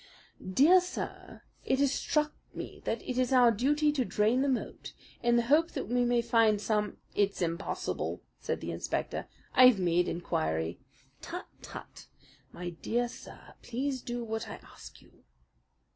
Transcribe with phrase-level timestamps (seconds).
[0.51, 4.93] "Dear Sir: "It has struck me that it is our duty to drain the moat,
[5.21, 9.27] in the hope that we may find some" "It's impossible," said the inspector.
[9.53, 10.79] "I've made inquiry."
[11.21, 12.07] "Tut, tut!
[12.51, 15.23] My dear sir, please do what I ask you."